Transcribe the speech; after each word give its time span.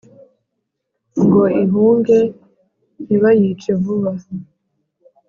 ngo 1.23 1.41
ihunge 1.63 2.19
ntibayice 3.03 3.71
vuba 3.81 4.11